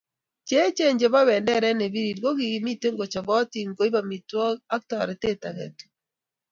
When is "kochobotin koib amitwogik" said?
2.99-4.61